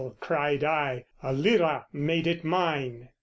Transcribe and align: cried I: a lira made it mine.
cried 0.19 0.63
I: 0.63 1.05
a 1.21 1.31
lira 1.31 1.85
made 1.93 2.25
it 2.25 2.43
mine. 2.43 3.09